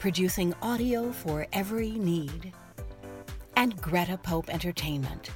[0.00, 2.54] producing audio for every need.
[3.54, 5.28] And Greta Pope Entertainment,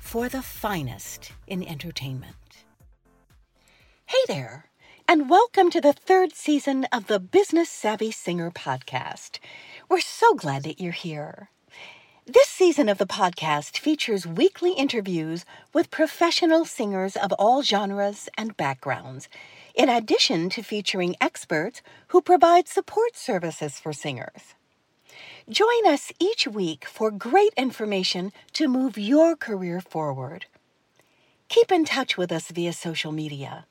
[0.00, 2.34] for the finest in entertainment.
[4.06, 4.66] Hey there,
[5.06, 9.38] and welcome to the third season of the Business Savvy Singer podcast.
[9.88, 11.48] We're so glad that you're here.
[12.26, 18.56] This season of the podcast features weekly interviews with professional singers of all genres and
[18.56, 19.28] backgrounds,
[19.74, 24.54] in addition to featuring experts who provide support services for singers.
[25.48, 30.46] Join us each week for great information to move your career forward.
[31.48, 33.66] Keep in touch with us via social media.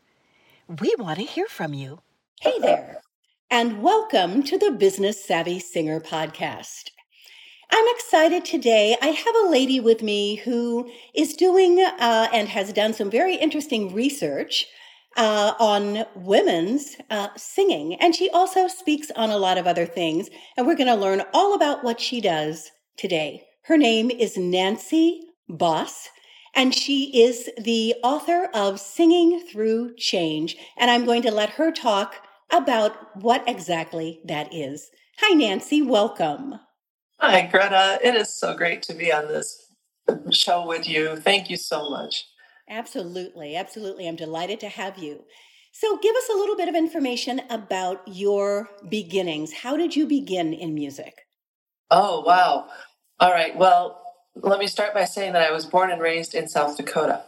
[0.67, 2.02] We want to hear from you.
[2.39, 3.02] Hey there,
[3.49, 6.91] and welcome to the Business Savvy Singer podcast.
[7.69, 8.97] I'm excited today.
[9.02, 13.35] I have a lady with me who is doing uh, and has done some very
[13.35, 14.67] interesting research
[15.17, 17.95] uh, on women's uh, singing.
[17.95, 20.29] And she also speaks on a lot of other things.
[20.57, 23.43] And we're going to learn all about what she does today.
[23.63, 26.09] Her name is Nancy Bos.
[26.53, 30.57] And she is the author of Singing Through Change.
[30.77, 32.16] And I'm going to let her talk
[32.51, 34.89] about what exactly that is.
[35.19, 35.81] Hi, Nancy.
[35.81, 36.55] Welcome.
[37.19, 38.00] Hi, Greta.
[38.03, 39.71] It is so great to be on this
[40.31, 41.16] show with you.
[41.17, 42.25] Thank you so much.
[42.71, 43.55] Absolutely.
[43.55, 44.07] Absolutely.
[44.07, 45.25] I'm delighted to have you.
[45.73, 49.53] So, give us a little bit of information about your beginnings.
[49.53, 51.13] How did you begin in music?
[51.89, 52.67] Oh, wow.
[53.19, 53.55] All right.
[53.55, 54.01] Well,
[54.35, 57.23] let me start by saying that I was born and raised in South Dakota.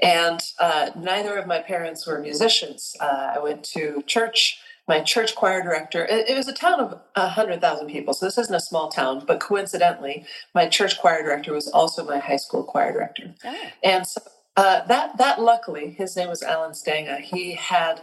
[0.00, 2.94] And uh, neither of my parents were musicians.
[3.00, 4.58] Uh, I went to church
[4.88, 6.04] my church choir director.
[6.04, 9.40] It, it was a town of 100,000 people, so this isn't a small town, but
[9.40, 10.24] coincidentally,
[10.54, 13.34] my church choir director was also my high school choir director.
[13.44, 13.56] Oh.
[13.82, 14.20] And so
[14.56, 17.20] uh, that, that luckily, his name was Alan Stanga.
[17.20, 18.00] He had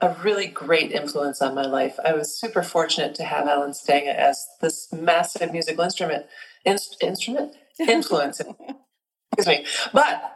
[0.00, 1.98] a really great influence on my life.
[2.04, 6.26] I was super fortunate to have Alan Stanga as this massive musical instrument,
[6.64, 8.40] in, instrument influence.
[8.40, 9.66] excuse me.
[9.92, 10.32] But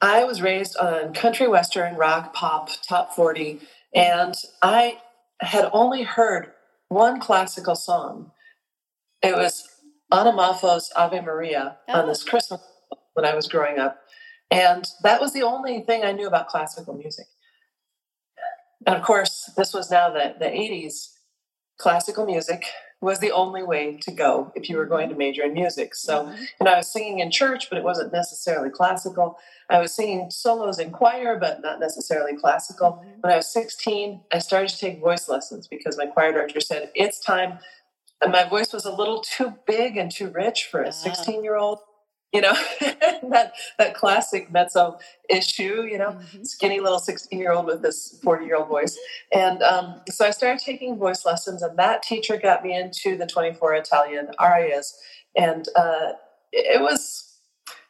[0.00, 3.60] I was raised on country western, rock, pop, top 40
[3.94, 4.98] and I
[5.40, 6.52] had only heard
[6.88, 8.32] one classical song.
[9.22, 9.66] It was
[10.12, 12.00] Anna Moffo's Ave Maria oh.
[12.00, 12.60] on this Christmas
[13.14, 13.98] when I was growing up.
[14.50, 17.26] And that was the only thing I knew about classical music.
[18.86, 21.10] And of course, this was now the, the 80s.
[21.78, 22.64] Classical music
[23.00, 25.94] was the only way to go if you were going to major in music.
[25.94, 26.42] So, mm-hmm.
[26.58, 29.38] and I was singing in church, but it wasn't necessarily classical.
[29.70, 32.92] I was singing solos in choir, but not necessarily classical.
[32.92, 33.20] Mm-hmm.
[33.20, 36.90] When I was 16, I started to take voice lessons because my choir director said,
[36.94, 37.58] It's time.
[38.20, 41.56] And my voice was a little too big and too rich for a 16 year
[41.56, 41.78] old
[42.32, 44.98] you know that that classic mezzo
[45.30, 46.44] issue you know mm-hmm.
[46.44, 48.98] skinny little 16 year old with this 40 year old voice.
[49.32, 53.26] And um, so i started taking voice lessons and that teacher got me into the
[53.26, 54.96] 24 italian arias.
[55.36, 56.12] And uh,
[56.52, 57.40] it was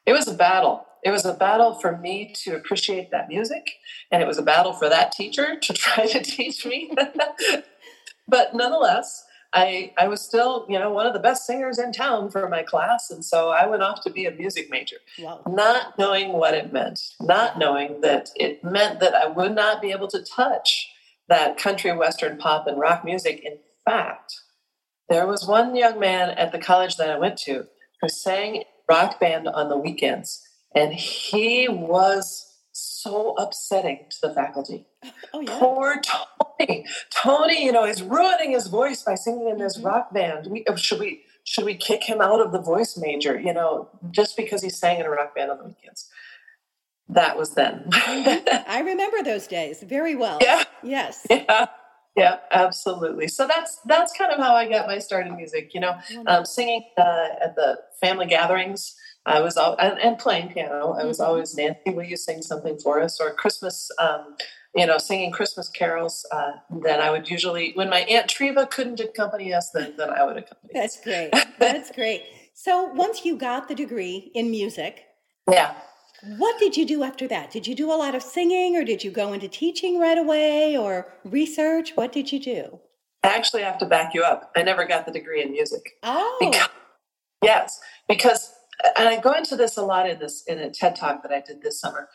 [0.07, 0.85] it was a battle.
[1.05, 3.71] It was a battle for me to appreciate that music
[4.11, 6.93] and it was a battle for that teacher to try to teach me.
[8.31, 12.31] But nonetheless I, I was still, you know, one of the best singers in town
[12.31, 13.11] for my class.
[13.11, 15.41] And so I went off to be a music major, wow.
[15.47, 19.91] not knowing what it meant, not knowing that it meant that I would not be
[19.91, 20.91] able to touch
[21.29, 23.43] that country, western, pop, and rock music.
[23.45, 24.35] In fact,
[25.09, 27.67] there was one young man at the college that I went to
[28.01, 30.43] who sang rock band on the weekends,
[30.75, 32.48] and he was
[32.79, 34.87] so upsetting to the faculty.
[35.35, 35.59] Oh, yeah.
[35.59, 36.87] Poor Tony.
[37.11, 39.87] Tony, you know, is ruining his voice by singing in this mm-hmm.
[39.87, 40.47] rock band.
[40.51, 43.91] We, oh, should we should we kick him out of the voice major, you know,
[44.11, 46.09] just because he sang in a rock band on the weekends?
[47.09, 47.89] That was then.
[47.93, 50.39] I remember those days very well.
[50.41, 50.65] Yeah.
[50.83, 51.27] Yes.
[51.39, 51.67] Yeah.
[52.17, 53.29] yeah, absolutely.
[53.29, 55.71] So that's that's kind of how I got my start in music.
[55.73, 55.97] You know,
[56.27, 58.97] um, singing uh, at the family gatherings.
[59.27, 60.93] I was all, and, and playing piano.
[60.93, 61.31] I was mm-hmm.
[61.31, 61.91] always Nancy.
[61.91, 63.21] Will you sing something for us?
[63.21, 63.91] Or Christmas.
[63.99, 64.37] Um,
[64.75, 66.27] you know, singing Christmas carols.
[66.31, 70.25] Uh, then I would usually, when my aunt Treva couldn't accompany us, then then I
[70.25, 70.73] would accompany.
[70.73, 71.33] That's great.
[71.59, 72.25] That's great.
[72.55, 75.05] So once you got the degree in music,
[75.51, 75.75] yeah.
[76.37, 77.53] What did you do after that?
[77.53, 80.77] Did you do a lot of singing or did you go into teaching right away
[80.77, 81.93] or research?
[81.95, 82.81] What did you do?
[83.23, 84.51] I actually have to back you up.
[84.57, 85.93] I never got the degree in music.
[86.03, 86.37] Oh.
[86.41, 86.69] Because,
[87.43, 88.53] yes, because
[88.97, 91.41] and I go into this a lot in this in a TED talk that I
[91.41, 92.09] did this summer.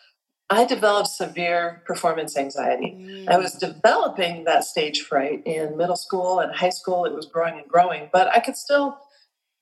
[0.50, 2.96] I developed severe performance anxiety.
[3.00, 3.30] Mm.
[3.30, 7.06] I was developing that stage fright in middle school and high school.
[7.06, 9.00] It was growing and growing, but I could still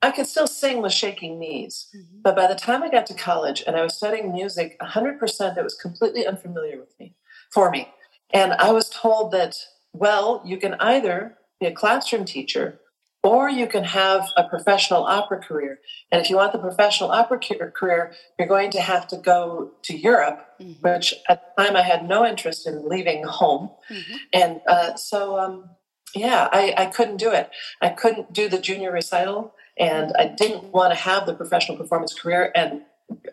[0.02, 1.88] I could still sing with shaking knees.
[1.96, 2.22] Mm-hmm.
[2.22, 5.62] But by the time I got to college and I was studying music, 100% that
[5.62, 7.14] was completely unfamiliar with me,
[7.52, 7.88] for me.
[8.34, 9.54] And I was told that,
[9.92, 12.80] well, you can either be a classroom teacher
[13.22, 15.78] or you can have a professional opera career.
[16.10, 19.96] And if you want the professional opera career, you're going to have to go to
[19.96, 20.72] Europe, mm-hmm.
[20.80, 23.70] which at the time I had no interest in leaving home.
[23.88, 24.16] Mm-hmm.
[24.32, 25.70] And uh, so, um,
[26.14, 27.50] yeah, I, I couldn't do it.
[27.80, 32.12] I couldn't do the junior recital and I didn't want to have the professional performance
[32.12, 32.52] career.
[32.54, 32.82] And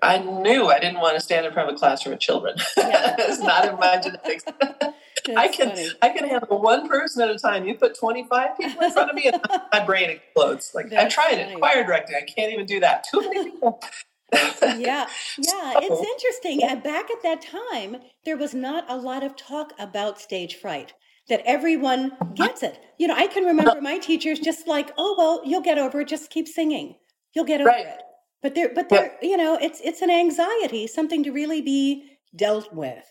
[0.02, 2.56] I knew I didn't want to stand in front of a classroom of children.
[2.78, 3.16] Yeah.
[3.20, 4.44] it's not in my genetics.
[5.38, 5.90] I can funny.
[6.02, 7.66] I can handle one person at a time.
[7.66, 9.42] You put 25 people in front of me and
[9.74, 10.72] my brain explodes.
[10.74, 11.54] Like That's I tried funny.
[11.54, 12.16] it, choir directing.
[12.16, 13.06] I can't even do that.
[13.12, 13.82] Too many people.
[14.34, 14.40] yeah,
[14.78, 15.80] yeah, so.
[15.82, 16.64] it's interesting.
[16.64, 20.94] And back at that time, there was not a lot of talk about stage fright
[21.30, 22.80] that everyone gets it.
[22.98, 26.08] You know, I can remember my teachers just like, "Oh, well, you'll get over it.
[26.08, 26.96] Just keep singing.
[27.34, 27.88] You'll get over right.
[27.88, 28.02] it."
[28.42, 32.06] But there, but there, you know, it's it's an anxiety, something to really be
[32.36, 33.06] dealt with.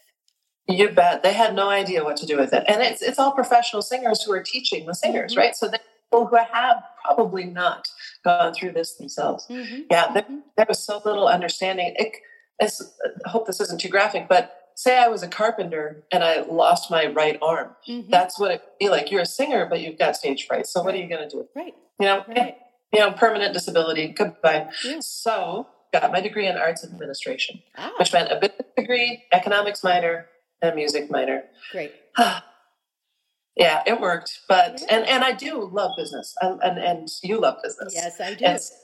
[0.68, 1.22] You bet.
[1.22, 4.22] They had no idea what to do with it, and it's it's all professional singers
[4.22, 5.40] who are teaching the singers, mm-hmm.
[5.40, 5.56] right?
[5.56, 5.78] So they
[6.10, 7.88] people who have probably not
[8.24, 9.46] gone through this themselves.
[9.48, 9.82] Mm-hmm.
[9.90, 10.38] Yeah, there, mm-hmm.
[10.56, 11.94] there, was so little understanding.
[11.96, 12.16] It,
[12.60, 16.90] I hope this isn't too graphic, but say I was a carpenter and I lost
[16.90, 17.70] my right arm.
[17.88, 18.10] Mm-hmm.
[18.10, 19.10] That's what it feel like.
[19.10, 20.66] You're a singer, but you've got stage fright.
[20.66, 21.48] So what are you going to do?
[21.54, 21.74] Right.
[22.00, 22.56] You know, right.
[22.92, 24.08] you know, permanent disability.
[24.08, 24.68] Goodbye.
[24.84, 25.00] Yeah.
[25.00, 27.92] So got my degree in arts administration, ah.
[27.98, 30.26] which meant a business degree, economics minor,
[30.62, 31.44] a music minor.
[31.72, 31.92] Great.
[32.18, 34.40] yeah, it worked.
[34.48, 34.96] But yeah.
[34.96, 37.92] and and I do love business, and and, and you love business.
[37.94, 38.44] Yes, I do.
[38.44, 38.74] And so,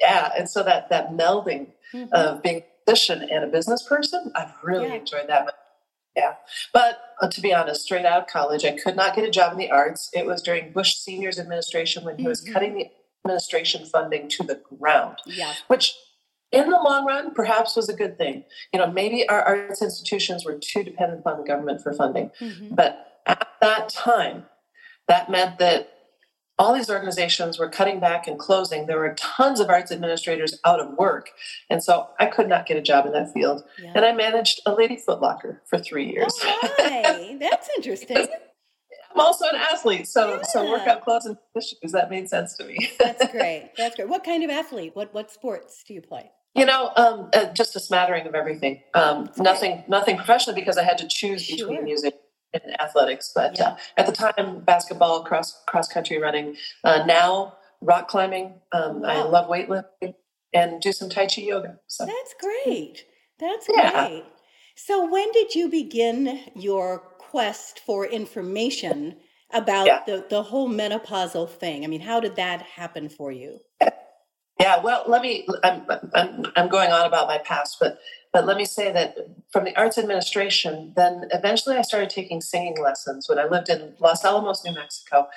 [0.00, 2.12] yeah, and so that that melding mm-hmm.
[2.12, 4.94] of being a musician and a business person, I've really yeah.
[4.94, 5.54] enjoyed that.
[6.16, 6.34] Yeah.
[6.72, 9.52] But uh, to be honest, straight out of college, I could not get a job
[9.52, 10.10] in the arts.
[10.12, 12.30] It was during Bush Senior's administration when he mm-hmm.
[12.30, 12.90] was cutting the
[13.24, 15.18] administration funding to the ground.
[15.26, 15.54] Yeah.
[15.68, 15.94] Which
[16.52, 18.44] in the long run perhaps was a good thing.
[18.72, 22.30] You know, maybe our arts institutions were too dependent upon the government for funding.
[22.40, 22.74] Mm-hmm.
[22.74, 24.46] But at that time,
[25.08, 25.92] that meant that
[26.58, 28.86] all these organizations were cutting back and closing.
[28.86, 31.30] There were tons of arts administrators out of work.
[31.70, 33.62] And so I could not get a job in that field.
[33.80, 33.92] Yeah.
[33.94, 36.34] And I managed a lady footlocker for three years.
[36.42, 38.26] Oh, That's interesting.
[39.14, 40.42] I'm also an athlete, so yeah.
[40.42, 41.92] so work on clothes and shoes.
[41.92, 42.90] That made sense to me.
[42.98, 43.70] That's great.
[43.76, 44.08] That's great.
[44.08, 44.94] What kind of athlete?
[44.94, 46.30] What what sports do you play?
[46.58, 48.82] You know, um, uh, just a smattering of everything.
[48.94, 51.56] Um, nothing, nothing professionally because I had to choose sure.
[51.56, 52.14] between music
[52.52, 53.70] and athletics, but yeah.
[53.70, 56.56] uh, at the time, basketball, cross cross country running.
[56.84, 58.54] Uh, now, rock climbing.
[58.72, 59.08] Um, wow.
[59.08, 60.14] I love weightlifting
[60.52, 61.78] and do some Tai Chi yoga.
[61.86, 63.04] So that's great.
[63.38, 64.08] That's yeah.
[64.08, 64.24] great.
[64.76, 69.16] So, when did you begin your quest for information
[69.52, 70.02] about yeah.
[70.06, 71.84] the the whole menopausal thing?
[71.84, 73.60] I mean, how did that happen for you?
[74.60, 75.46] Yeah, well, let me.
[75.64, 75.82] I'm,
[76.14, 78.00] I'm, I'm going on about my past, but
[78.32, 79.16] but let me say that
[79.52, 83.94] from the arts administration, then eventually I started taking singing lessons when I lived in
[84.00, 85.28] Los Alamos, New Mexico.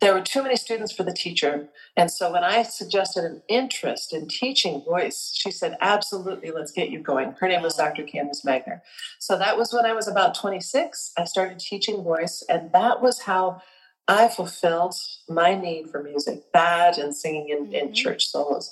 [0.00, 1.68] There were too many students for the teacher.
[1.96, 6.90] And so when I suggested an interest in teaching voice, she said, Absolutely, let's get
[6.90, 7.34] you going.
[7.40, 8.04] Her name was Dr.
[8.04, 8.82] Candace Magner.
[9.20, 11.12] So that was when I was about 26.
[11.18, 13.62] I started teaching voice, and that was how
[14.08, 14.94] I fulfilled
[15.28, 17.74] my need for music, that and singing in, mm-hmm.
[17.74, 18.70] in church solos.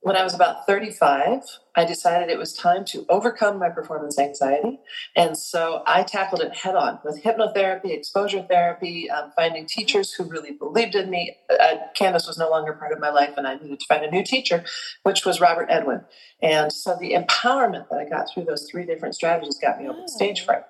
[0.00, 1.40] When I was about 35,
[1.74, 4.78] I decided it was time to overcome my performance anxiety.
[5.16, 10.24] And so I tackled it head on with hypnotherapy, exposure therapy, um, finding teachers who
[10.24, 11.36] really believed in me.
[11.50, 14.10] Uh, Candace was no longer part of my life, and I needed to find a
[14.10, 14.64] new teacher,
[15.02, 16.02] which was Robert Edwin.
[16.40, 20.00] And so the empowerment that I got through those three different strategies got me over
[20.00, 20.62] the stage fright.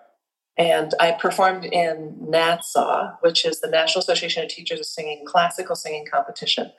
[0.59, 5.77] And I performed in NATSAA, which is the National Association of Teachers of Singing classical
[5.77, 6.73] singing competition.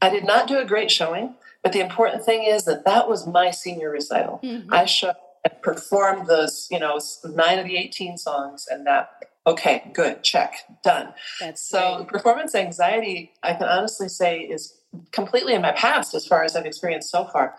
[0.00, 3.26] I did not do a great showing, but the important thing is that that was
[3.26, 4.40] my senior recital.
[4.44, 4.72] Mm-hmm.
[4.72, 9.10] I showed, and performed those, you know, nine of the 18 songs, and that
[9.48, 11.14] Okay, good, check, done.
[11.40, 12.08] That's so great.
[12.08, 14.74] performance anxiety, I can honestly say, is
[15.10, 17.54] completely in my past as far as I've experienced so far.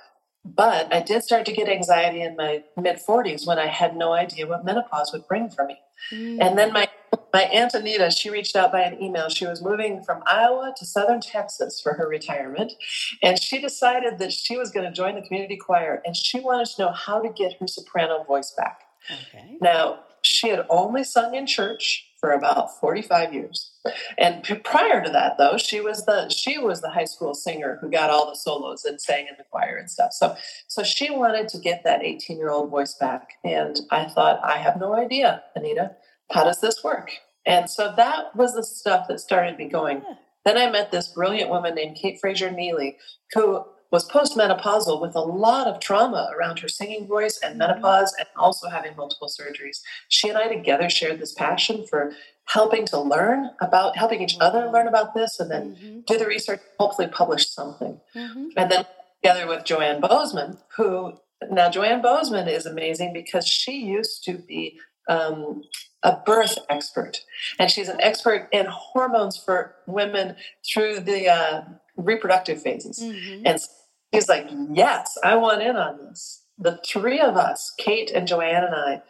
[0.56, 4.14] But I did start to get anxiety in my mid 40s when I had no
[4.14, 5.78] idea what menopause would bring for me.
[6.12, 6.42] Mm.
[6.42, 6.88] And then my
[7.34, 9.30] my aunt Anita, she reached out by an email.
[9.30, 12.74] She was moving from Iowa to southern Texas for her retirement,
[13.22, 16.68] and she decided that she was going to join the community choir, and she wanted
[16.68, 18.82] to know how to get her soprano voice back.
[19.12, 19.58] okay.
[19.62, 23.72] Now, she had only sung in church for about 45 years.
[24.18, 27.90] And prior to that though, she was the she was the high school singer who
[27.90, 30.12] got all the solos and sang in the choir and stuff.
[30.12, 30.36] So
[30.68, 33.34] so she wanted to get that 18-year-old voice back.
[33.44, 35.96] And I thought, I have no idea, Anita,
[36.32, 37.12] how does this work?
[37.46, 40.04] And so that was the stuff that started me going.
[40.06, 40.16] Yeah.
[40.46, 42.98] Then I met this brilliant woman named Kate Fraser Neely,
[43.34, 48.28] who was postmenopausal with a lot of trauma around her singing voice and menopause and
[48.36, 49.82] also having multiple surgeries.
[50.10, 52.14] She and I together shared this passion for
[52.46, 56.26] helping to learn about helping each other learn about this and then Mhm, do the
[56.28, 58.00] research, hopefully publish something.
[58.16, 58.52] mhm.
[58.58, 58.86] And then
[59.22, 61.20] together with Joanne Bozeman, who
[61.50, 65.64] now Joanne Bozeman is amazing because she used to be um,
[66.04, 67.26] a birth expert,
[67.58, 70.36] and she's an expert in hormones for women
[70.72, 71.62] through the uh,
[72.04, 73.00] reproductive phases.
[73.00, 73.44] Mhm.
[73.46, 73.60] And
[74.14, 78.64] she's like, "Yes, I want in on this." The three of us, Kate and Joanne
[78.64, 79.02] and I,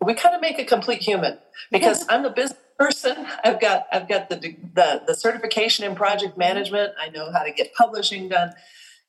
[0.00, 1.38] we kind of make a complete human
[1.70, 3.26] because I'm the business person.
[3.44, 6.94] I've got I've got the the the certification in project management.
[7.00, 8.54] I know how to get publishing done.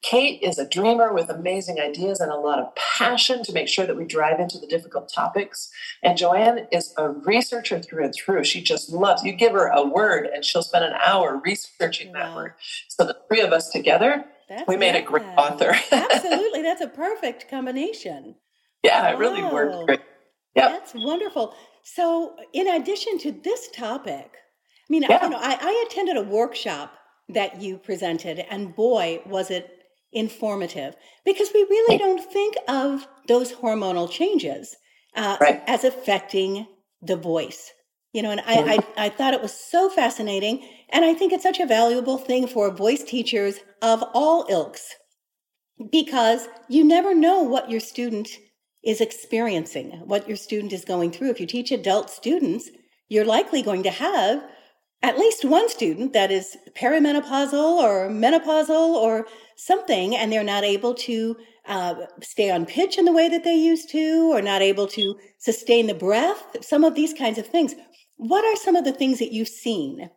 [0.02, 3.86] Kate is a dreamer with amazing ideas and a lot of passion to make sure
[3.86, 5.70] that we drive into the difficult topics.
[6.04, 8.46] And Joanne is a researcher through and through.
[8.46, 12.30] She just loves you give her a word and she'll spend an hour researching that
[12.30, 12.36] Wow.
[12.38, 12.54] word.
[12.88, 15.76] So the three of us together, That's we made a great author.
[15.92, 16.62] Absolutely.
[16.62, 18.36] That's a perfect combination.
[18.84, 19.52] yeah, it really Wow.
[19.54, 20.02] worked great.
[20.56, 20.70] Yep.
[20.72, 21.56] That's wonderful.
[21.84, 25.24] So, in addition to this topic, I mean, I, Yeah.
[25.26, 26.94] you know, I, I attended a workshop
[27.30, 29.79] that you presented, and boy, was it
[30.12, 34.76] informative because we really don't think of those hormonal changes
[35.16, 35.62] uh, Right.
[35.68, 36.68] as affecting
[37.02, 37.72] the voice.
[38.12, 41.44] You know, and I, I, I thought it was so fascinating, and I think it's
[41.44, 44.96] such a valuable thing for voice teachers of all ilks
[45.92, 48.30] because you never know what your student
[48.84, 51.30] is experiencing, what your student is going through.
[51.30, 52.70] If you teach adult students,
[53.10, 54.44] you're likely going to have
[55.02, 59.26] at least one student that is perimenopausal or menopausal or
[59.56, 61.38] something, and they're not able to
[61.68, 65.16] uh, stay on pitch in the way that they used to, or not able to
[65.38, 67.76] sustain the breath, some of these kinds of things.
[68.18, 70.10] What are some of the things that you've seen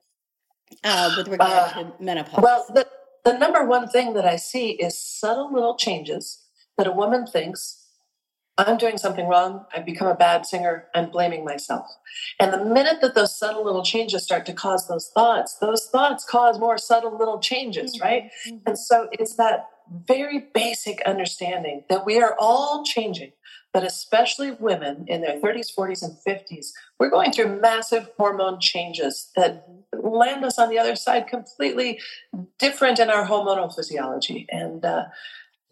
[0.82, 2.42] uh, with regard Uh, to menopause?
[2.42, 2.88] Well, the,
[3.24, 6.38] the number one thing that I see is subtle little changes
[6.76, 7.81] that a woman thinks
[8.58, 9.64] I'm doing something wrong.
[9.74, 10.88] I've become a bad singer.
[10.94, 11.86] I'm blaming myself.
[12.38, 16.24] And the minute that those subtle little changes start to cause those thoughts, those thoughts
[16.28, 18.30] cause more subtle little changes, right?
[18.46, 18.60] Mhm.
[18.66, 19.68] And so it's that
[20.06, 23.32] very basic understanding that we are all changing,
[23.72, 29.30] but especially women in their 30s, 40s, and 50s, we're going through massive hormone changes
[29.34, 32.00] that land us on the other side completely
[32.58, 34.46] different in our hormonal physiology.
[34.50, 35.04] And uh,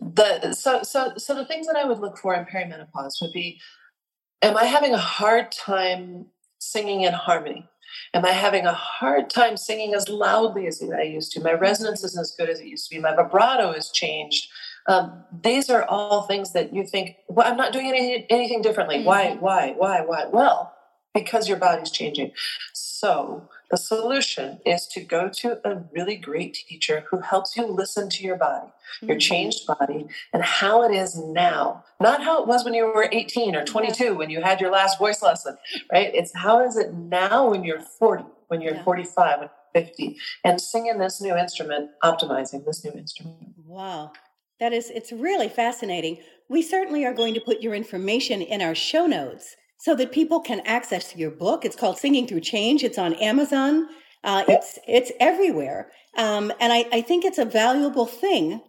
[0.00, 3.60] the so so so the things that I would look for in perimenopause would be:
[4.42, 6.26] Am I having a hard time
[6.60, 7.68] singing in harmony?
[8.14, 11.40] Am I having a hard time singing as loudly as I used to?
[11.40, 13.00] My resonance isn't as good as it used to be.
[13.02, 14.48] My vibrato has changed.
[14.86, 19.02] Um, these are all things that you think, well, I'm not doing any, anything differently.
[19.04, 19.40] Why, Mhm.
[19.40, 20.26] why, why, why?
[20.26, 20.74] Well,
[21.14, 22.32] because your body's changing.
[23.00, 28.10] So the solution is to go to a really great teacher who helps you listen
[28.10, 28.68] to your body,
[29.00, 29.20] your Mhm.
[29.20, 31.82] changed body, and how it is now.
[31.98, 34.98] Not how it was when you were 18 or 22 when you had your last
[34.98, 35.56] voice lesson,
[35.90, 36.14] right?
[36.14, 38.84] It's how is it now when you're 40, when you're Yeah.
[38.84, 43.54] 45, when 50, and singing this new instrument, optimizing this new instrument.
[43.64, 44.12] Wow.
[44.58, 46.18] That is, it's really fascinating.
[46.50, 50.40] We certainly are going to put your information in our show notes so that people
[50.40, 51.64] can access your book.
[51.64, 52.84] It's called Singing Through Change.
[52.84, 53.88] It's on Amazon.
[54.22, 58.60] Uh, it's it's everywhere, um, and I, I think it's a valuable thing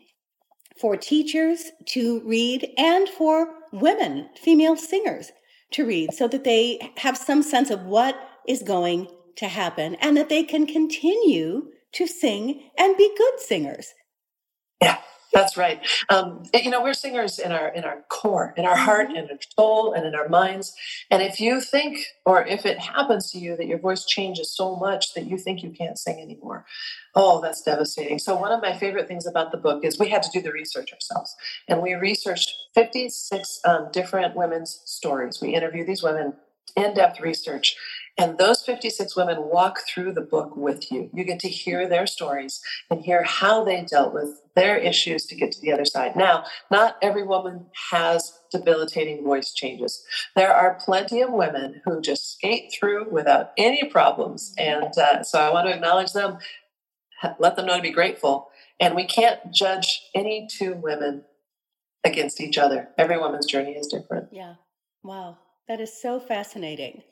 [0.80, 5.32] for teachers to read and for women, female singers,
[5.72, 8.16] to read, so that they have some sense of what
[8.48, 13.94] is going to happen and that they can continue to sing and be good singers.
[14.82, 15.00] Yeah,
[15.34, 15.80] that's right.
[16.10, 19.20] Um, you know, we're singers in our in our core, in our heart, Mhm.
[19.20, 20.74] and our soul, and in our minds.
[21.12, 24.76] And if you think, or if it happens to you, that your voice changes so
[24.76, 26.66] much that you think you can't sing anymore,
[27.16, 28.20] oh, that's devastating.
[28.20, 30.52] So one of my favorite things about the book is we had to do the
[30.52, 31.36] research ourselves,
[31.68, 35.42] and we researched fifty six um, different women's stories.
[35.42, 36.34] We interviewed these women,
[36.76, 37.76] in depth research,
[38.18, 41.10] And those 56 women walk through the book with you.
[41.14, 45.36] You get to hear their stories and hear how they dealt with their issues to
[45.36, 46.16] get to the other side.
[46.16, 50.04] Now, not every woman has debilitating voice changes.
[50.36, 54.54] There are plenty of women who just skate through without any problems.
[54.58, 56.38] And uh, so I want to acknowledge them,
[57.40, 58.50] let them know to be grateful.
[58.80, 61.24] And we can't judge any two women
[62.04, 62.90] against each other.
[62.98, 64.30] Every woman's journey is different.
[64.32, 64.56] Yeah.
[65.04, 65.38] Wow.
[65.68, 67.04] That is so fascinating.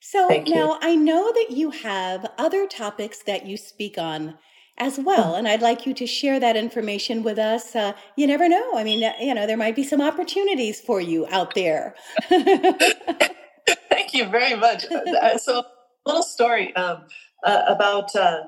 [0.00, 4.38] So now I know that you have other topics that you speak on
[4.78, 7.74] as well, and I'd like you to share that information with us.
[7.74, 8.72] Uh, you never know.
[8.74, 11.94] I mean, you know, there might be some opportunities for you out there.
[12.28, 14.84] Thank you very much.
[14.90, 15.64] Uh, so, a
[16.06, 17.04] little story um,
[17.44, 18.42] uh, about uh,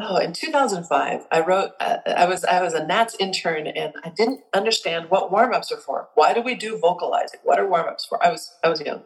[0.00, 4.10] oh in 2005 i wrote uh, i was i was a NATS intern and i
[4.10, 6.08] didn't understand what warm-ups are for.
[6.14, 7.40] Why do we do vocalizing?
[7.42, 8.24] What are warm-ups for?
[8.24, 9.02] I was i was young.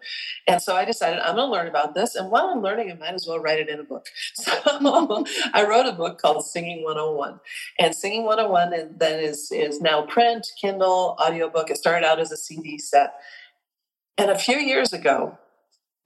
[0.47, 2.95] And so i decided i'm going to learn about this and while i'm learning i
[2.95, 4.07] might as well write it in a book.
[4.35, 4.53] So
[5.53, 7.41] i wrote a book called singing 101
[7.79, 11.71] and singing 101 is, that is is now print kindle audiobook.
[11.71, 13.15] It started out as a cd set.
[14.17, 15.39] And a few years ago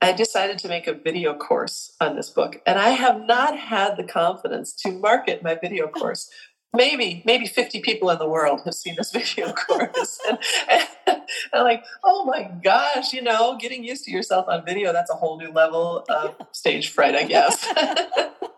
[0.02, 2.61] I decided to make a video course on this book.
[2.66, 6.28] And I have not had the confidence to market my video course.
[6.75, 10.18] Maybe, maybe 50 people in the world have seen this video course.
[10.28, 10.88] and, and,
[11.52, 15.14] and like, oh my gosh, you know, getting used to yourself on video, that's a
[15.14, 17.64] whole new level of stage fright, I guess.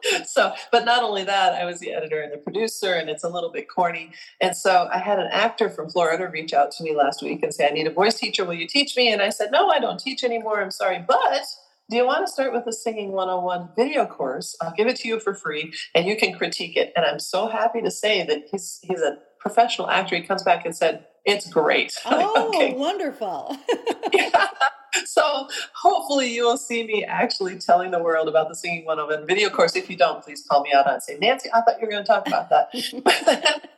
[0.27, 3.29] so, but not only that, I was the editor and the producer, and it's a
[3.29, 4.13] little bit corny.
[4.41, 7.55] And so I had an actor from Florida reach out to me last week and
[7.55, 8.45] say, I need a voice teacher.
[8.45, 9.13] Will you teach me?
[9.13, 10.63] And I said, No, I don't teach anymore.
[10.63, 11.05] I'm sorry.
[11.07, 11.45] But
[11.91, 14.57] do you want to start with the Singing 101 video course?
[14.61, 16.93] I'll give it to you for free and you can critique it.
[16.97, 20.17] And I'm so happy to say that he's, he's a professional actor.
[20.17, 21.95] He comes back and said, It's great.
[22.07, 22.75] Oh, okay.
[22.75, 23.57] wonderful.
[24.13, 24.47] yeah
[25.05, 29.51] so hopefully you will see me actually telling the world about the Singing 101 video
[29.51, 29.77] course.
[29.77, 32.05] If you don't, please call me out and say, Nancy, I thought you were going
[32.05, 33.69] to talk about that.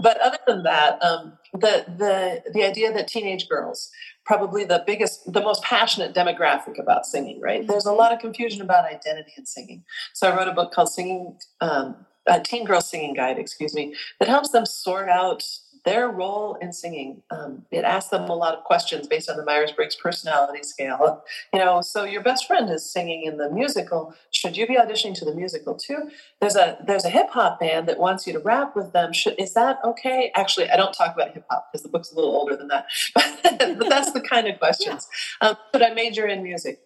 [0.00, 3.90] but other than that, um, the, the, the idea that teenage girls,
[4.24, 7.66] probably the biggest, the most passionate demographic about singing, right?
[7.66, 7.98] There's a mm-hmm.
[7.98, 9.84] lot of confusion about identity in singing.
[10.12, 13.94] So I wrote a book called Singing, um, a Teen Girl Singing Guide, excuse me,
[14.20, 15.42] that helps them sort out
[15.84, 17.22] their role in singing.
[17.30, 21.24] Um, it asks them a lot of questions based on the Myers Briggs personality scale.
[21.52, 24.14] You know, so your best friend is singing in the musical.
[24.30, 26.10] Should you be auditioning to the musical too?
[26.40, 29.12] There's a there's a hip hop band that wants you to rap with them.
[29.12, 30.30] Should is that okay?
[30.34, 32.86] Actually, I don't talk about hip hop because the book's a little older than that.
[33.14, 35.08] but that's the kind of questions.
[35.42, 35.50] Yeah.
[35.50, 36.80] Um, should I major in music?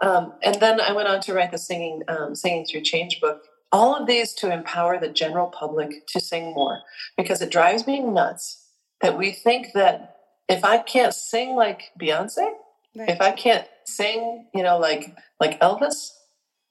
[0.00, 3.42] Um, and then I went on to write the singing um, singing through change book
[3.72, 6.80] all of these to empower the general public to sing more
[7.16, 8.66] because it drives me nuts
[9.00, 10.16] that we think that
[10.48, 12.48] if I can't sing like Beyonce,
[12.96, 13.08] right.
[13.08, 16.10] if I can't sing, you know, like like Elvis,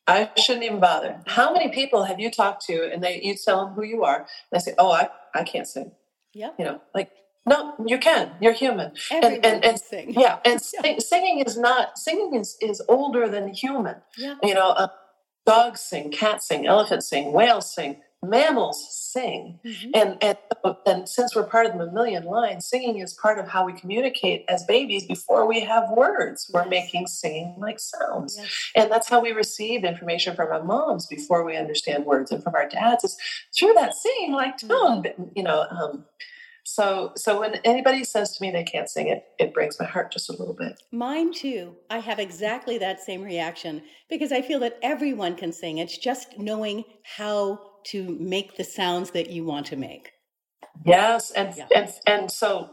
[0.06, 1.22] I shouldn't even bother.
[1.28, 4.18] How many people have you talked to and they you tell them who you are
[4.18, 5.92] and they say, "Oh, I I can't sing."
[6.34, 6.52] Yeah.
[6.60, 7.12] You know, like
[7.46, 8.32] no, you can.
[8.42, 8.92] You're human.
[9.10, 10.12] Everyone and and, and sing.
[10.12, 11.00] yeah, and yeah.
[11.00, 13.96] singing is not singing is is older than human.
[14.18, 14.36] Yeah.
[14.44, 14.90] You know, uh,
[15.50, 19.60] dogs sing, cats sing, elephants sing, whales sing, mammals sing.
[19.66, 19.92] Mm-hmm.
[19.94, 20.38] And, and,
[20.86, 24.46] and since we're part of the mammalian line, singing is part of how we communicate
[24.48, 26.50] as babies before we have words.
[26.54, 26.70] We're yes.
[26.70, 28.38] making singing like sounds.
[28.38, 28.72] Yes.
[28.76, 32.56] And that's how we receive information from our moms before we understand words and from
[32.56, 33.18] our dads is
[33.58, 35.04] through that singing like tone.
[35.04, 35.24] Mm-hmm.
[35.36, 36.06] You know, um,
[36.66, 40.12] so, so when anybody says to me they can't sing it, it breaks my heart
[40.12, 40.82] just a little bit.
[40.92, 41.76] Mine too.
[41.90, 45.78] I have exactly that same reaction because I feel that everyone can sing.
[45.78, 50.12] It's just knowing how to make the sounds that you want to make.
[50.86, 51.68] Yes, and yeah.
[51.76, 52.70] and and so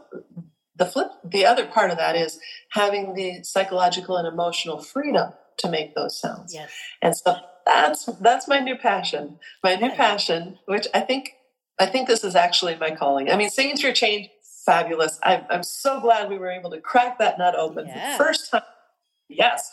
[0.75, 2.39] the flip, the other part of that is
[2.71, 6.53] having the psychological and emotional freedom to make those sounds.
[6.53, 6.71] Yes,
[7.01, 9.39] and so that's that's my new passion.
[9.63, 11.31] My new passion, which I think
[11.79, 13.29] I think this is actually my calling.
[13.29, 14.29] I mean, singing through change,
[14.65, 15.19] fabulous.
[15.23, 18.17] I'm, I'm so glad we were able to crack that nut open yeah.
[18.17, 18.61] the first time.
[19.29, 19.69] Yes.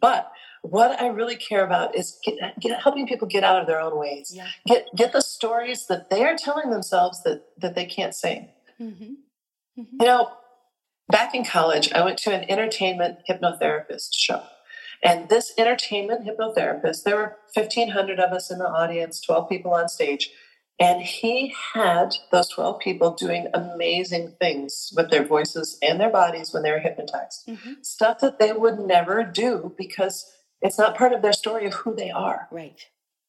[0.00, 0.30] But
[0.62, 3.98] what I really care about is get, get, helping people get out of their own
[3.98, 4.32] ways.
[4.34, 4.48] Yeah.
[4.66, 8.48] Get get the stories that they are telling themselves that that they can't sing.
[8.80, 9.04] Mm-hmm.
[9.78, 9.96] Mm-hmm.
[10.00, 10.32] You know,
[11.08, 14.42] back in college, I went to an entertainment hypnotherapist show.
[15.02, 19.88] And this entertainment hypnotherapist, there were 1,500 of us in the audience, 12 people on
[19.88, 20.30] stage.
[20.80, 26.52] And he had those 12 people doing amazing things with their voices and their bodies
[26.52, 27.46] when they were hypnotized.
[27.46, 27.74] Mm-hmm.
[27.82, 30.28] Stuff that they would never do because
[30.60, 32.48] it's not part of their story of who they are.
[32.50, 32.80] Right.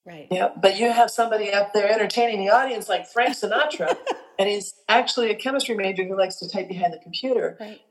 [0.05, 0.27] Right.
[0.31, 0.49] Yeah.
[0.55, 3.95] But you have somebody up there entertaining the audience like Frank Sinatra,
[4.39, 7.57] and he's actually a chemistry major who likes to type behind the computer.
[7.59, 7.81] Right.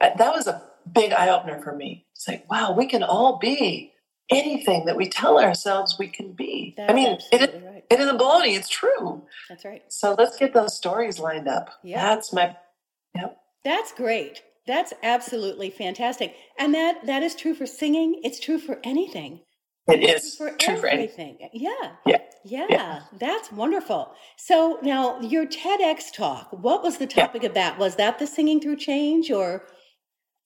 [0.00, 2.06] That was a big eye opener for me.
[2.14, 3.92] It's like, wow, we can all be
[4.30, 6.74] anything that we tell ourselves we can be.
[6.76, 7.84] That's I mean, it, absolutely right.
[7.90, 9.22] it is a baloney, it's true.
[9.48, 9.82] That's right.
[9.88, 11.70] So let's get those stories lined up.
[11.84, 12.02] Yeah.
[12.02, 12.56] That's my,
[13.14, 13.38] yep.
[13.64, 14.42] That's great.
[14.66, 16.34] That's absolutely fantastic.
[16.58, 18.20] And that that is true for singing.
[18.24, 19.40] It's true for anything.
[19.88, 21.36] It's for true for anything.
[21.40, 21.50] everything.
[21.52, 21.92] Yeah.
[22.04, 22.18] Yeah.
[22.44, 22.66] Yeah.
[22.68, 23.00] Yeah.
[23.18, 24.12] That's wonderful.
[24.36, 27.26] So now your TEDx talk, what was the Yeah.
[27.26, 27.78] topic of that?
[27.78, 29.66] Was that the singing through change or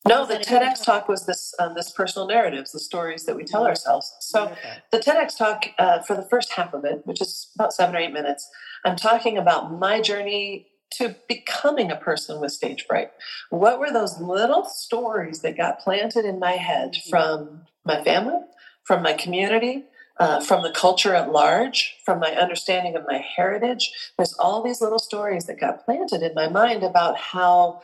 [0.08, 3.24] No, the that a different TEDx talk was this um, this personal narratives, the stories
[3.26, 4.10] that we tell ourselves.
[4.20, 4.52] So
[4.90, 7.98] the TEDx talk uh, for the first half of it, which is about seven or
[7.98, 8.48] eight minutes,
[8.84, 13.10] I'm talking about my journey to becoming a person with stage fright.
[13.50, 17.10] What were those little stories that got planted in my head Mhm.
[17.10, 18.40] from my family,
[18.84, 19.84] from my community?
[20.18, 24.82] Uh, from the culture at large, from my understanding of my heritage, there's all these
[24.82, 27.80] little stories that got planted in my mind about how,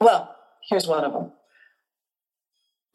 [0.00, 0.35] well,
[0.68, 1.32] here's one of them.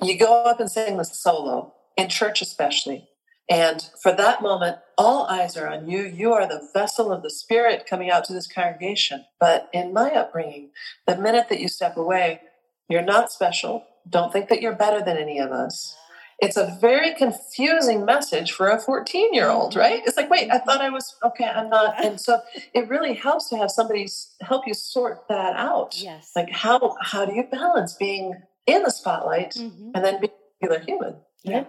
[0.01, 3.07] You go up and sing the solo in church especially
[3.49, 6.03] and for that moment all eyes are on you.
[6.03, 9.25] You are the vessel of the spirit coming out to this congregation.
[9.39, 10.71] But in my upbringing
[11.05, 12.41] the minute that you step away
[12.89, 13.86] you're not special.
[14.10, 15.95] Don't think that you're better than any of us
[16.41, 20.58] it's a very confusing message for a 14 year old right it's like wait i
[20.58, 22.39] thought i was okay i'm not and so
[22.73, 24.08] it really helps to have somebody
[24.41, 26.32] help you sort that out Yes.
[26.36, 28.34] like how how do you balance being
[28.67, 29.91] in the spotlight Mhm.
[29.95, 30.32] and then being
[30.63, 31.65] a regular human Yeah.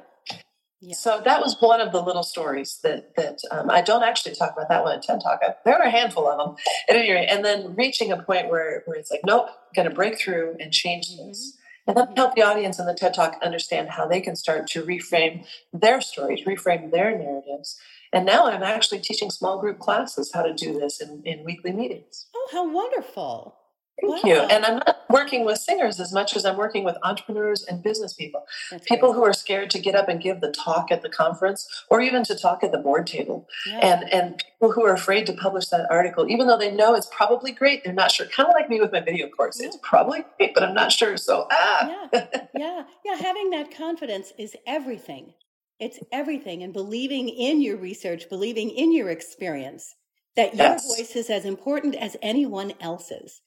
[0.81, 0.95] Yeah.
[0.97, 4.53] so that was one of the little stories that that um, I don't actually talk
[4.53, 5.39] about that one in TED Talk.
[5.43, 6.57] I, there are a handful of them
[6.89, 9.95] at any rate, and then reaching a point where where it's like, nope, going to
[9.95, 11.57] break through and change this,
[11.87, 14.83] and then help the audience in the TED Talk understand how they can start to
[14.83, 17.79] reframe their stories, reframe their narratives.
[18.13, 21.73] And now I'm actually teaching small group classes how to do this in, in weekly
[21.73, 22.27] meetings.
[22.35, 23.57] Oh, how wonderful.
[24.01, 24.35] Thank you.
[24.37, 28.15] And I'm not working with singers as much as I'm working with entrepreneurs and business
[28.15, 28.45] people.
[28.71, 29.19] That's people great.
[29.19, 32.25] who are scared to get up and give the talk at the conference or even
[32.25, 33.47] to talk at the board table.
[33.67, 33.79] Yeah.
[33.83, 37.09] and and people who are afraid to publish that article even though they know it's
[37.15, 39.61] probably great they're not sure kind of like me with my video course.
[39.61, 42.09] It's probably great but i'm not sure so ah.
[42.13, 42.27] Yeah.
[42.57, 42.83] Yeah.
[43.05, 45.35] Yeah having that confidence is everything.
[45.79, 49.95] It's everything and believing in your research believing in your experience
[50.35, 50.87] that your Yes.
[50.97, 53.41] voice is as important as anyone else's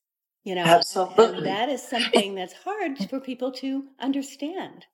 [0.45, 1.43] you know Absolutely.
[1.43, 4.85] that is something that's hard for people to understand.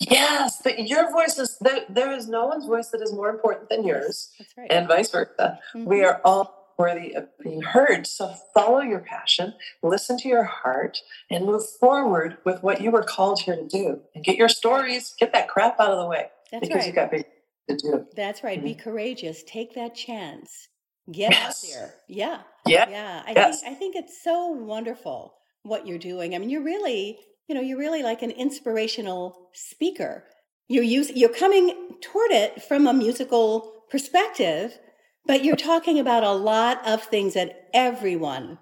[0.00, 3.68] Yes but your voice is there, there is no one's voice that is more important
[3.68, 4.70] than yours that's right.
[4.70, 5.60] and vice versa.
[5.74, 6.06] We Mhm.
[6.06, 9.54] are all worthy of being heard so follow your passion
[9.84, 10.98] listen to your heart
[11.30, 15.14] and move forward with what you were called here to do and get your stories
[15.20, 16.86] get that crap out of the way that's because right.
[16.88, 17.26] you got big
[17.68, 18.06] to do.
[18.14, 18.62] That's right.
[18.62, 19.42] Be courageous.
[19.44, 20.68] Take that chance
[21.12, 21.64] get Yes.
[21.64, 23.62] out there yeah yeah Yeah, I Yes.
[23.62, 26.34] think I think it's so wonderful what you're doing.
[26.34, 30.24] I mean, you're really, you know, you're really like an inspirational speaker.
[30.68, 34.78] You're using, you're coming toward it from a musical perspective,
[35.26, 38.58] but you're talking about a lot of things that everyone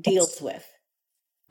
[0.00, 0.66] deals with.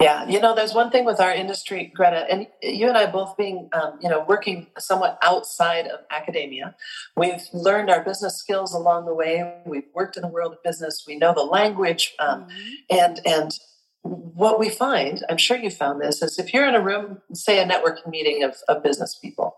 [0.01, 3.35] Yeah, you know, there's one thing with our industry, Greta, and you and I both
[3.35, 6.73] being, um, you know, working somewhat outside of academia.
[7.17, 9.55] We've learned our business skills along the way.
[9.65, 11.03] We've worked in the world of business.
[11.05, 12.73] We know the language, um, Mhm.
[12.89, 13.59] and and
[14.03, 17.59] what we find, I'm sure you found this, is if you're in a room, say
[17.61, 19.57] a networking meeting of, of business people,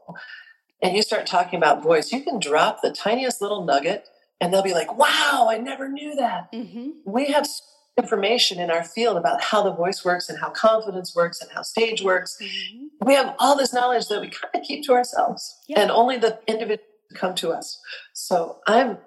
[0.81, 4.07] and you start talking about voice, you can drop the tiniest little nugget,
[4.41, 6.93] and they'll be like, "Wow, I never knew that." Mhm.
[7.05, 7.47] we have
[7.97, 11.61] information in our field about how the voice works and how confidence works and how
[11.61, 12.37] stage works.
[12.41, 12.87] Mhm.
[13.05, 15.81] We have all this knowledge that we kind of keep to ourselves, Yeah.
[15.81, 17.79] and only the individuals come to us.
[18.13, 18.97] So I'm.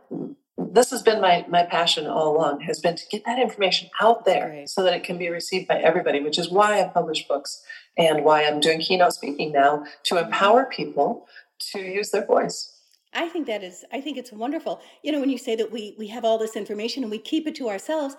[0.57, 2.61] This has been my my passion all along.
[2.61, 4.69] Has been to get that information out there Great.
[4.69, 6.21] so that it can be received by everybody.
[6.21, 7.63] Which is why I publish books
[7.97, 11.27] and why I'm doing keynote speaking now to empower people
[11.73, 12.71] to use their voice.
[13.13, 14.81] I think that is I think it's wonderful.
[15.03, 17.47] You know, when you say that we we have all this information and we keep
[17.49, 18.17] it to ourselves,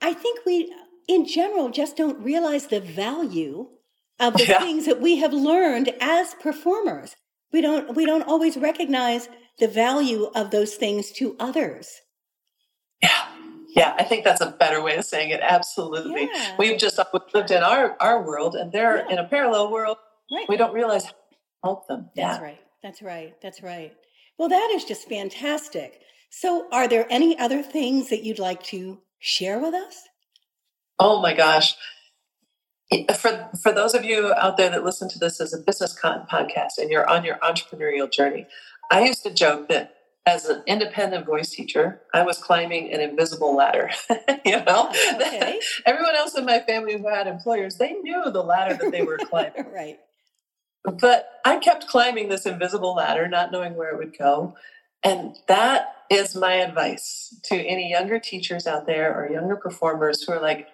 [0.00, 0.72] I think we
[1.08, 3.68] in general just don't realize the value
[4.20, 4.58] of the Yeah.
[4.58, 7.16] things that we have learned as performers.
[7.52, 9.28] We don't we don't always recognize
[9.58, 12.00] the value of those things to others.
[13.02, 13.26] Yeah.
[13.76, 15.40] Yeah, I think that's a better way of saying it.
[15.42, 16.28] Absolutely.
[16.32, 16.54] Yeah.
[16.58, 16.98] We've just
[17.34, 19.12] lived in our, our world and they're Yeah.
[19.12, 19.96] in a parallel world.
[20.32, 20.48] Right.
[20.48, 21.16] We don't realize how to
[21.64, 22.10] help them.
[22.14, 22.60] That's right.
[22.82, 23.34] That's right.
[23.42, 23.92] That's right.
[24.38, 26.00] Well, that is just fantastic.
[26.30, 30.02] So, are there any other things that you'd like to share with us?
[30.98, 31.74] Oh my gosh.
[33.16, 36.26] For, for those of you out there that listen to this as a business con-
[36.30, 38.46] podcast and you're on your entrepreneurial journey,
[38.90, 39.94] I used to joke that
[40.26, 43.90] as an independent voice teacher, I was climbing an invisible ladder.
[44.44, 45.58] you know, Oh, okay.
[45.86, 49.18] everyone else in my family who had employers, they knew the ladder that they were
[49.30, 49.66] climbing.
[49.72, 49.98] right.
[50.84, 54.54] But I kept climbing this invisible ladder, not knowing where it would go.
[55.04, 60.32] And that is my advice to any younger teachers out there or younger performers who
[60.32, 60.68] are like,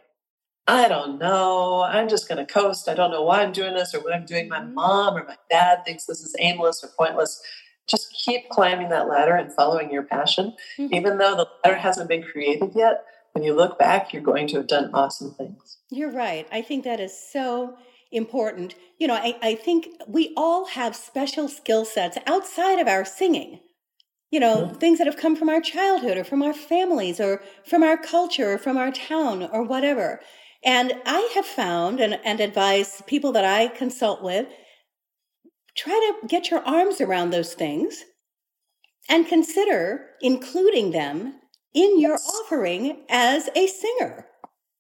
[0.67, 1.83] I don't know.
[1.83, 2.89] I'm just going to coast.
[2.89, 4.49] I don't know why I'm doing this or what I'm doing.
[4.49, 7.43] My mom or my dad thinks this is aimless or pointless.
[7.89, 10.55] Just keep climbing that ladder and following your passion.
[10.79, 10.95] Mm-hmm.
[10.95, 14.59] Even though the ladder hasn't been created yet, when you look back, you're going to
[14.59, 15.79] have done awesome things.
[15.91, 16.47] You're right.
[16.53, 17.77] I think that is so
[18.13, 18.75] important.
[18.99, 23.61] You know, I, I think we all have special skill sets outside of our singing.
[24.31, 24.75] You know, mm-hmm.
[24.77, 28.53] things that have come from our childhood or from our families or from our culture
[28.53, 30.21] or from our town or whatever.
[30.65, 34.47] And I have found and, and advise people that I consult with
[35.77, 38.05] try to get your arms around those things
[39.09, 41.35] and consider including them
[41.75, 42.31] in your yes.
[42.35, 44.27] offering as a singer.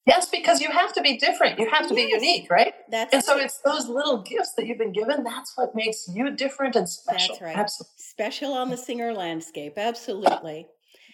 [0.06, 1.58] Yes, because you have to be different.
[1.58, 2.06] You have to yes.
[2.20, 2.72] be unique, right?
[2.90, 5.22] That's and so it's those little gifts that you've been given.
[5.22, 7.34] That's what makes you different and special.
[7.34, 7.56] That's right.
[7.56, 7.92] Absolutely.
[7.98, 9.74] Special on the singer landscape.
[9.76, 10.66] Absolutely.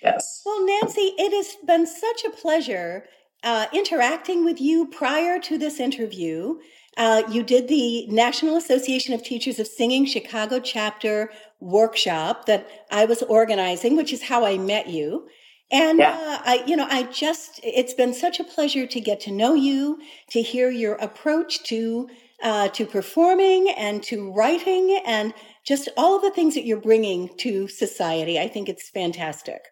[0.02, 0.42] Yes.
[0.46, 3.04] Well, Nancy, it has been such a pleasure
[3.42, 6.56] uh, interacting with you prior to this interview.
[6.96, 13.04] Uh, you did the National Association of Teachers of Singing Chicago chapter workshop that I
[13.04, 15.28] was organizing, which is how I met you.
[15.70, 16.10] And yeah.
[16.12, 19.54] uh, I, you know, I just, it's been such a pleasure to get to know
[19.54, 19.98] you,
[20.30, 22.08] to hear your approach to,
[22.42, 27.36] uh, to performing and to writing and just all of the things that you're bringing
[27.38, 28.38] to society.
[28.38, 29.62] I think it's fantastic.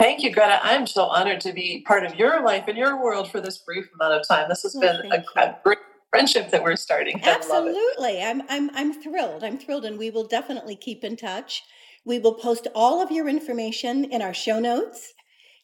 [0.00, 0.58] Thank you, Greta.
[0.62, 3.84] I'm so honored to be part of your life and your world for this brief
[3.94, 4.48] amount of time.
[4.48, 7.20] This has well, been a, a, great friendship that we're starting.
[7.22, 8.22] Absolutely.
[8.22, 9.44] I'm I'm I'm thrilled.
[9.44, 11.62] I'm thrilled and we will definitely keep in touch.
[12.04, 15.12] We will post all of your information in our show notes.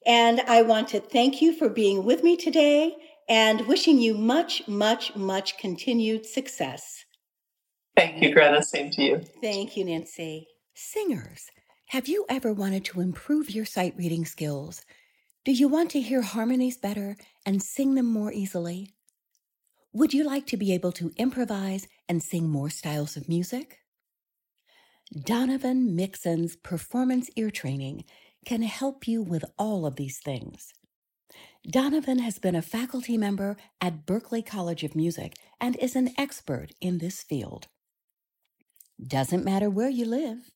[0.07, 2.94] And I want to thank you for being with me today
[3.29, 7.05] and wishing you much, much, much continued success.
[7.96, 8.62] Thank you, Greta.
[8.62, 9.22] Same to you.
[9.40, 10.46] Thank you, Nancy.
[10.75, 11.51] Singers
[11.90, 14.85] have you ever wanted to improve your sight reading skills?
[15.44, 18.90] Do you want to hear harmonies better and sing them more easily?
[19.92, 23.79] Would you like to be able to improvise and sing more styles of music?
[25.14, 28.05] Donovan Mixon's performance ear training
[28.45, 30.73] can help you with all of these things.
[31.69, 36.73] Donovan has been a faculty member at Berklee College of Music and is an expert
[36.81, 37.69] in this field.
[39.05, 40.51] Doesn't matter where you live.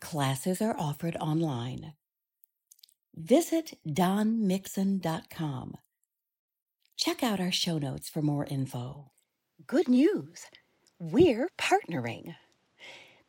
[0.00, 1.94] Classes are offered online.
[3.14, 5.76] Visit donmixon.com.
[6.96, 9.10] Check out our show notes for more info.
[9.66, 10.46] Good news!
[10.98, 12.34] We're partnering.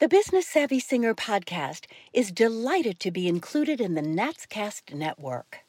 [0.03, 5.59] The Business Savvy Singer podcast is delighted to be included in the Natscast network.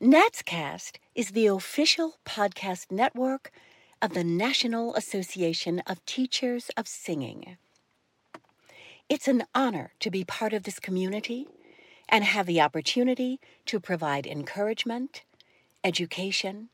[0.00, 3.50] Natscast is the official podcast network
[4.00, 7.56] of the National Association of Teachers of Singing.
[9.08, 11.48] It's an honor to be part of this community
[12.08, 15.24] and have the opportunity to provide encouragement,
[15.82, 16.68] education,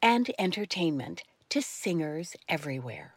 [0.00, 3.12] and entertainment to singers everywhere.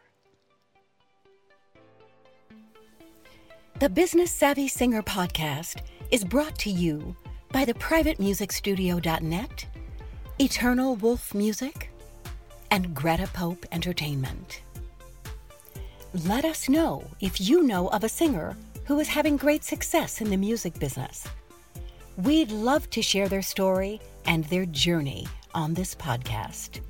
[3.80, 7.14] The Business Savvy Singer podcast is brought to you
[7.52, 9.66] by the privatemusicstudio.net,
[10.40, 11.92] Eternal Wolf Music,
[12.72, 14.62] and Greta Pope Entertainment.
[16.26, 20.30] Let us know if you know of a singer who is having great success in
[20.30, 21.28] the music business.
[22.16, 26.80] We'd love to share their story and their journey on this podcast.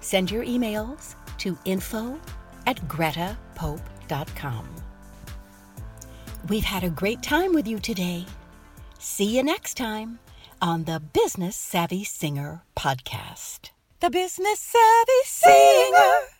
[0.00, 2.20] Send your emails to info
[2.66, 4.68] at gretapope.com.
[6.48, 8.24] We've had a great time with you today.
[8.98, 10.18] See you next time
[10.60, 13.70] on the Business Savvy Singer podcast.
[14.00, 16.39] The Business Savvy Singer.